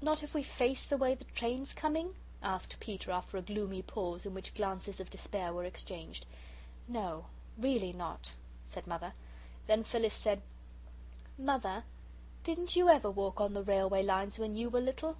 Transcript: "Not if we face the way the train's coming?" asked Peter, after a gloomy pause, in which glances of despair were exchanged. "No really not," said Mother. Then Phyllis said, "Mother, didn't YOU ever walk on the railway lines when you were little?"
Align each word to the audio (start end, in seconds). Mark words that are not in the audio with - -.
"Not 0.00 0.22
if 0.22 0.32
we 0.32 0.42
face 0.42 0.86
the 0.86 0.96
way 0.96 1.14
the 1.14 1.24
train's 1.34 1.74
coming?" 1.74 2.16
asked 2.42 2.80
Peter, 2.80 3.10
after 3.10 3.36
a 3.36 3.42
gloomy 3.42 3.82
pause, 3.82 4.24
in 4.24 4.32
which 4.32 4.54
glances 4.54 4.98
of 4.98 5.10
despair 5.10 5.52
were 5.52 5.64
exchanged. 5.66 6.24
"No 6.88 7.26
really 7.58 7.92
not," 7.92 8.32
said 8.64 8.86
Mother. 8.86 9.12
Then 9.66 9.84
Phyllis 9.84 10.14
said, 10.14 10.40
"Mother, 11.36 11.84
didn't 12.44 12.76
YOU 12.76 12.88
ever 12.88 13.10
walk 13.10 13.42
on 13.42 13.52
the 13.52 13.62
railway 13.62 14.02
lines 14.02 14.38
when 14.38 14.56
you 14.56 14.70
were 14.70 14.80
little?" 14.80 15.18